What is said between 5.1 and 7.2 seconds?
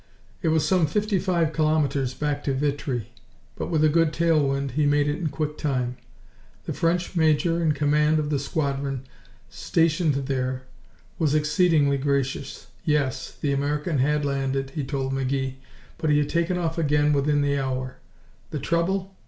in quick time. The French